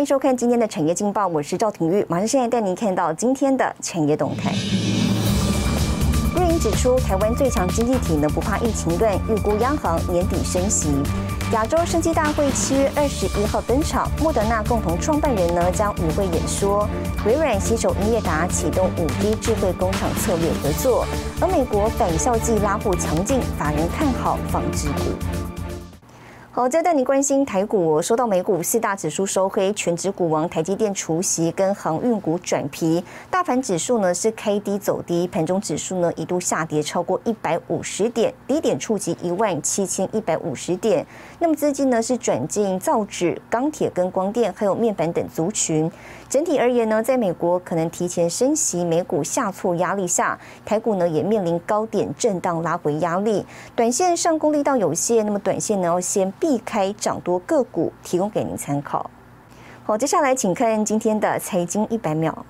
[0.00, 4.50] 欢迎收看今天的产业劲报，我是赵廷玉，马上现在带您看到今天的产业动态。
[6.34, 10.88] 瑞银指出，台湾最强经济体呢不怕疫情乱，预估央行年底升息。
[11.52, 16.88] 亚洲生机大会七月二十一号登场，莫德纳共同创办人呢将与会演说。
[17.26, 21.04] 微软携手英业达启动五 D 智慧工厂策略合作。
[21.42, 25.49] 而美国返校季拉货强劲，法人看好纺织股。
[26.52, 28.02] 好，再带你关心台股。
[28.02, 41.06] 收到美股四大指数收黑，全指股王台积电除息跟航运股转皮，大盘指数呢是开低走低，盘中指数呢一度下跌超过一百五十点，低点触及一万七千一百五十点。
[41.38, 45.88] 那么资金呢是转进造纸、钢铁跟光电，还有面板等族群。
[46.30, 59.10] 整体而言呢，在美国可能提前升息、美股下挫压力下，台股呢也面临高点震荡拉回压力，短线上攻力道有限，那么短线呢要先避开涨多个股，提供给您参考。
[59.82, 62.46] 好，接下来请看今天的财经一百秒。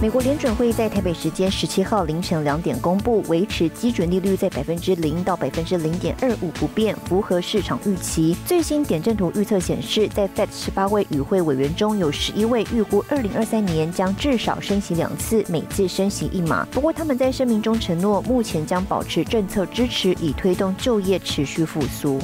[0.00, 8.34] 美国联准会在台北时间十七号凌晨两点公布，维持基准利率在百分之零到百分之零点二五不变，符合市场预期。
[8.46, 16.66] 最新点阵图预测显示，在 Fed 十八位与会委员中有十一位预估二零二三年将至少升息两次，每次升息一码。
[16.70, 22.18] 不过他们在声明中承诺，目前将保持政策支持，以推动就业持续复苏。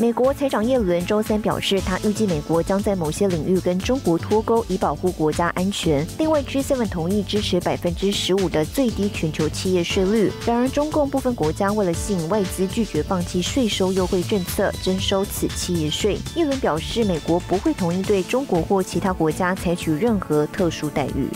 [0.00, 6.06] 美国财长耶伦周三表示，他预计美国将在某些领域跟中国脱钩，以保护国家安全。
[6.16, 10.32] 另外，G7 同意支持百分之十五的最低全球企业税率。
[10.46, 16.16] 然而，中共部分国家为了吸引外资，拒绝放弃税收优惠政策，征收此企业税。
[16.36, 21.28] 耶伦表示，美国不会同意对中国或其他国家采取任何特殊待遇。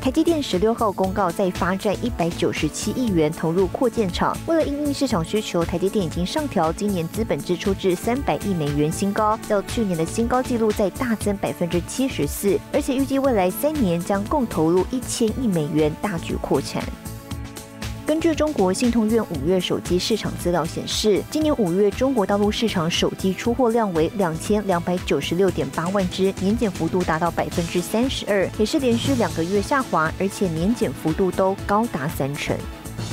[0.00, 4.34] 台积电十六号公告，再发债一百九十七亿元投入扩建厂。
[4.46, 16.82] 为了应应市场需求，台积电已经上调今年资本支出至三百亿美元新高，较去年的新高纪录再大增百分之七十四，而且预计未来三年将共投入一千亿美元，大举扩产。
[18.10, 32.56] 根据中国信通院五月手机市场资料显示，今年五月中国大陆市场手机出货量为两千两百九十六点八万只，年减幅度达到百分之三十二，也是连续两个月下滑，而且年减幅度都高达三成。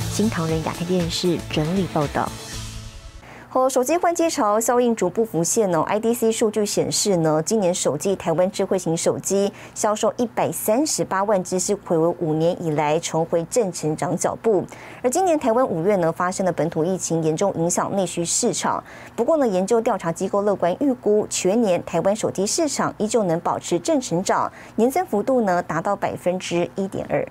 [0.09, 2.27] 新唐人亚太电视整理报道。
[3.57, 5.83] 和手机换机潮效应逐步浮现呢。
[5.89, 14.63] IDC 数据显示呢，今年首季台湾智慧型手机销售一百三十八万只，是回为五年以来重回正成长脚步。
[15.01, 18.83] 而今年台湾五月呢，发生了本土疫情，严重影响内需市场。
[19.15, 27.27] 不过呢，研究调查机构乐观预估，全年台湾手机市场依旧能保持正成长，年增幅度呢达到百分之一点二。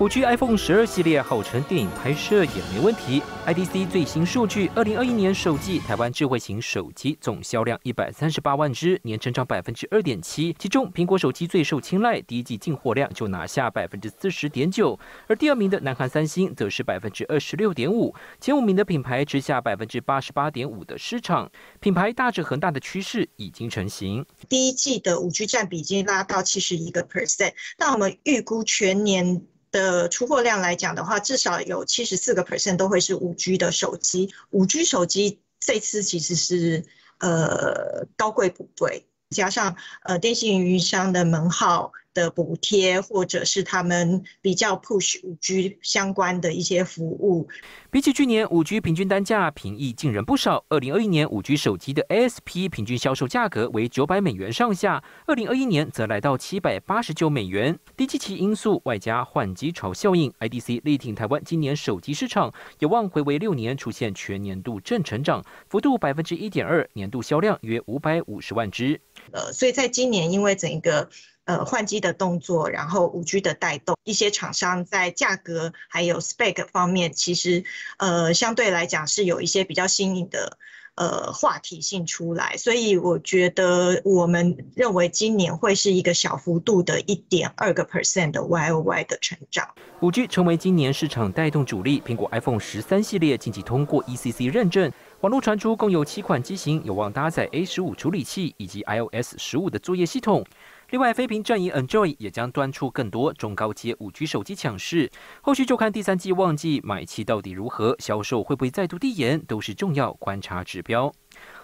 [0.00, 3.20] 五 G iPhone 十二系列号称电影拍摄也没问题。
[3.46, 10.56] IDC 最新数据，二零二一年首季台湾智慧型手机总销量一百三十八万只，年增长百分之二点七。
[10.58, 18.14] 其中苹果手机最受青睐，第一季进货量就拿下百分之四十点九，而第二名的南韩三星则是百分之二十六点五。
[18.40, 24.24] 前五名的品牌之下百分之八十八点五的市场，品牌大致恒大的趋势已经成型。
[24.48, 29.42] 第一季的五 G 占比已经拉到七十一个 percent，那我们预估全年。
[29.70, 34.32] 的出货量来讲的话，至少有七十四个 percent 都会是五 G 的手机。
[34.50, 36.84] 五 G 手机这次其实是
[37.18, 41.92] 呃高贵不贵，加上呃电信运营商的门号。
[42.14, 47.48] 的补贴，或者是他们比较 push 五 G 相关的一些服务。
[47.90, 50.64] 比起去年，五 G 平均单价平易近人不少。
[50.68, 57.78] 二零二一年五 G 手机的 ASP 平均销售价格为九百美元上下，二零二一年则来到七百八十九美元。
[57.96, 69.00] 低基期因素外加换机潮效应，IDC 力挺台湾今年手机市场有望回为六年出现全年度正成长，幅度百分之一点二，年度销量约五百五十万只。
[69.32, 71.08] 呃，所以在今年因为整个
[71.50, 77.64] 呃，换机的动作，然后五 G 的带动，一些厂商在价格还有 spec 方面，其实
[77.98, 80.58] 呃相对来讲是有一些比较新颖的
[80.94, 89.68] 呃话题性出来，所以我觉得我们认为今年会是一个小幅度的一点二个 percent 的 Y O Y 的成长。
[90.02, 94.92] 五 G 成为今年市场带动主力，苹果 iPhone 十三系列近期通过 E C C 认证，
[95.22, 100.46] 网络传出共有七款机型有望搭载 A 十五处理器以及 iOS 十五的作业系统。
[100.90, 105.08] 另外，飞屏阵营 Enjoy 也将端出更多中高阶五 G 手机抢势，
[105.40, 111.12] 后续就看第三季旺季买气到底如何，销售会不会再度递延，都是重要观察指标。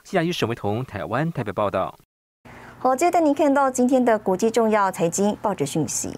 [0.04, 1.98] 下一沈伟彤，台湾台北报道。
[2.78, 6.16] 好，接着您看到今天的国际重要财经报纸讯息。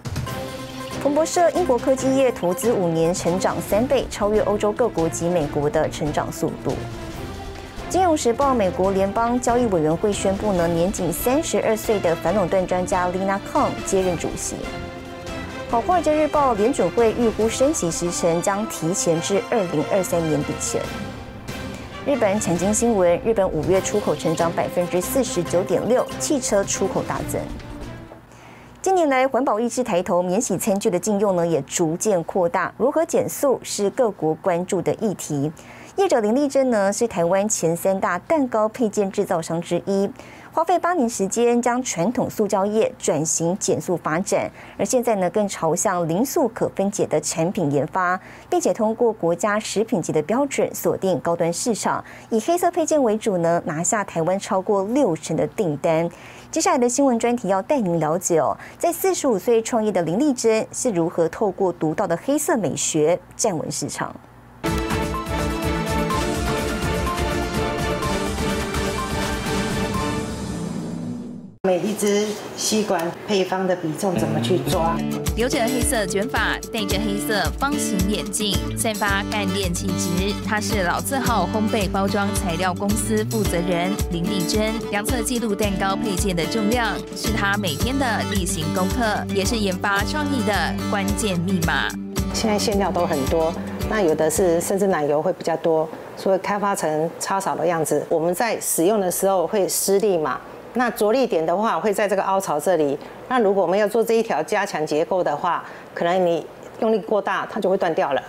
[1.03, 6.75] 彭博社：英国科技业投资五年成长三倍，超越欧洲各国及美国的成长速度。
[7.91, 14.57] 金融时报：美国联邦交易委员会宣布，呢年仅三十二岁的反垄断专家 Lina Kong 接任主席。
[15.71, 20.83] 好，华尔街日报：联准会预估升息时程将提前至二零二三年底前。
[22.05, 27.41] 日本产经新闻：日本五月出口成长百分之四十九点六，汽车出口大增。
[28.83, 32.73] 近年来，环保意识抬头，免洗餐具的禁用呢也逐渐扩大。
[32.77, 35.51] 如何减速是各国关注的议题。
[35.99, 40.09] 业者林丽珍呢是台湾前三大蛋糕配件制造商之一。
[40.53, 44.49] 花费八年时间将传统塑胶业转型减速发展，
[44.79, 48.19] 而现在呢更朝向零塑可分解的产品研发，
[48.49, 56.09] 并且通过国家食品级的标准锁定高端市场，以黑色配件为主呢拿下台湾超过六成的订单。
[56.53, 64.15] 接下来的新闻专题要带您了解哦，在四十五岁创业的林丽珍是如何透过独到的黑色美学站稳市场。
[71.69, 72.27] 每一支
[72.57, 74.97] 吸管配方的比重怎么去抓？
[75.37, 80.33] 留着黑色卷发，戴着黑色方形眼镜，散发干练气质。
[80.47, 84.73] 他是老字号烘焙包装材料公司负责人林丽珍。
[84.91, 89.05] 量测记录蛋糕配件的重量，是他每天的例行功课，
[89.35, 91.91] 也是研发创意的关键密码。
[92.33, 93.53] 现在馅料都很多，
[93.91, 95.87] 那有的是甚至奶油会比较多，
[96.17, 98.03] 所以开发成超少的样子。
[98.09, 100.41] 我们在使用的时候会施力嘛？
[100.79, 102.97] 那着力点的话会在这个凹槽这里。
[103.29, 106.47] 那如果我们要做这一条加强结构的话，可能你
[106.79, 108.23] 用力过大，它就会断掉了。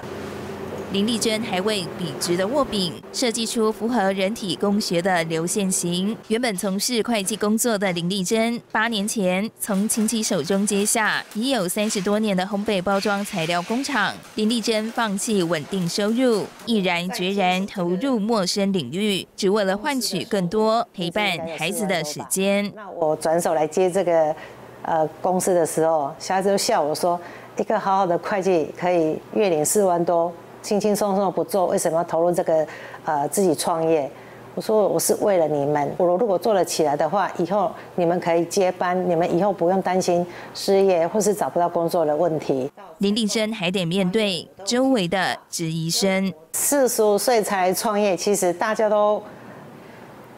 [0.91, 6.17] 林丽珍还为笔直的握柄设计出符合人体工学的流线型。
[6.29, 14.11] 原本从事会计工作的林丽珍，八年前从亲戚手中接下已有三十多年的烘焙包装材料工厂。
[14.33, 22.71] 林丽珍放弃稳定收入，毅然决然投入陌生领域，只为了换取更多陪伴孩子的时间。
[22.75, 24.35] 那我转手来接这个
[24.81, 27.21] 呃公司的时候，小孩子就笑我说
[27.57, 32.65] ：“一个好好的会计可以月领四万多。”轻轻松松不做，为什么要投入这个
[33.05, 34.09] 呃自己创业？
[34.55, 42.69] 我说我是为了你们，我如果做了起来的话，以后你们可以接班，你们以后不用担心失业或是找不到工作的问题。
[42.97, 46.33] 林定生还得面对周围的质疑声。
[46.51, 49.21] 四十五岁才创业，其实大家都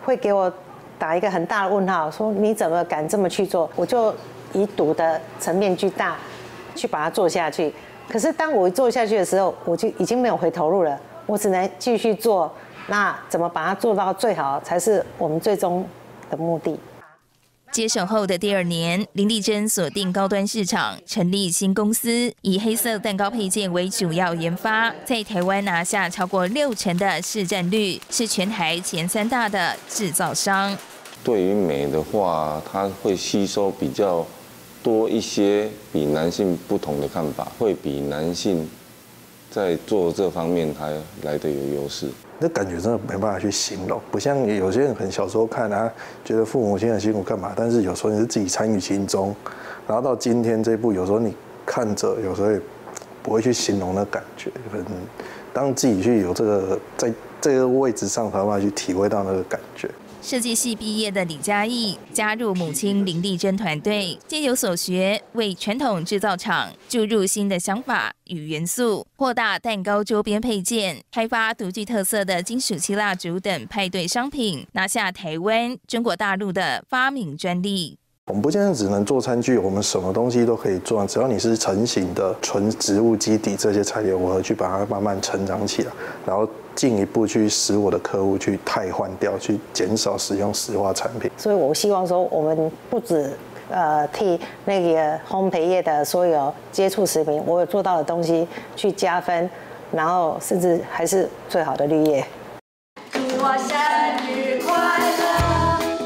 [0.03, 0.51] 会给我
[0.99, 3.67] 打一个很大的问号，说你怎么敢这么去做？
[3.75, 4.13] 我就
[4.53, 6.17] 以赌的层面巨大，
[6.75, 7.73] 去把它做下去。
[8.07, 12.51] 可是当我做下去的时候，我就已经没有回头路了，我只能继续做。
[12.87, 15.85] 那怎么把它做到最好，才是我们最终
[16.29, 16.77] 的目的。
[17.71, 30.75] 接手后的第二年，林丽珍锁定高端市场，成立新公司，以黑色蛋糕配件为主要研发，在台湾拿下超过六成的市占率，是全台前三大的制造商。
[31.23, 34.25] 对于美的话，它会吸收比较。
[34.83, 38.67] 多一些比男性不同的看法，会比男性
[39.49, 40.91] 在做这方面还
[41.23, 42.07] 来的有优势。
[42.39, 45.91] 那感觉真的没办法去形容，不像有些人很小时候看啊，
[46.25, 49.35] 觉得父母亲很辛苦干嘛，但是有时候你是自己参与其中，
[49.87, 51.35] 然后到今天这一步，有时候你
[51.65, 52.59] 看着，有时候也
[53.21, 54.49] 不会去形容那感觉。
[54.71, 54.85] 可能
[55.53, 59.87] 当自己去有这个在这个位置上，才办法去体会到那个感觉。
[60.21, 77.97] 设计系毕业的李嘉义加入母亲林丽珍团队，皆有所学，为传统制造厂注入新的想法与元素，扩大蛋糕周边配件，开发独具特色的金属漆蜡烛等派对商品，拿下台湾、中国大陆的发明专利。
[78.31, 85.91] 我们不见得只能做餐具，我们什么东西都可以做，只要你是成型的纯植物基底这些材料，我去把它慢慢成长起来，
[86.25, 91.29] 然后进一步去使我的客户去汰换掉，去减少使用石化产品。
[91.35, 93.29] 所以我希望说，我们不止
[93.69, 98.47] 呃替那个烘焙业的所有接触食品，我有做到的东西
[98.77, 99.49] 去加分，
[99.91, 102.25] 然后甚至还是最好的绿叶。
[103.11, 104.00] 祝我生日快乐！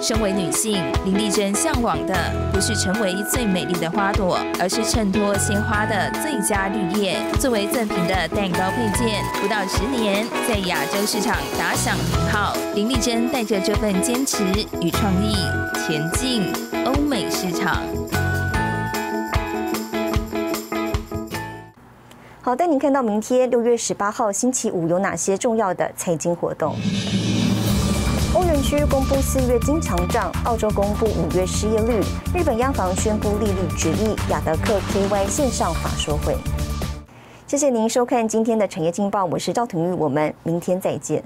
[0.06, 2.14] 身为女性，林丽珍向往的
[2.54, 7.18] 不是成为最美丽的花朵，而是衬托鲜花的最佳绿叶。
[7.40, 12.56] 作为赠品的蛋糕配件，不到十年在亚洲市场打响名号。
[12.76, 14.44] 林丽珍带着这份坚持
[14.80, 15.34] 与创意，
[15.88, 16.54] 前进
[16.86, 17.82] 欧美市场。
[22.44, 26.76] 好，带您看到明天六月十八号星期五有哪些重要的财经活动。
[28.66, 32.02] 区公布四月经常账，澳洲公布五月失业率，
[32.34, 36.36] 日本央行宣布利率决议，雅德克 KY 线上法说会。
[37.46, 41.24] 谢谢您收看今天的产业劲报，我是赵廷玉，我们明天再见。